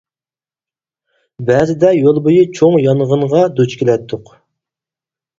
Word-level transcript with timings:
بەزىدە 1.49 1.91
يول 1.95 2.17
بويى 2.27 2.45
چوڭ 2.59 2.77
يانغىنغا 2.85 3.43
دۇچ 3.61 3.75
كېلەتتۇق. 3.83 4.33